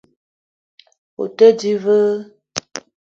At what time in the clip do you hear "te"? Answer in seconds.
1.37-1.47